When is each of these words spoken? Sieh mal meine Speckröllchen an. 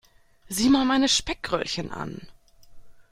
Sieh 0.49 0.69
mal 0.71 0.83
meine 0.83 1.07
Speckröllchen 1.07 1.91
an. 1.91 2.25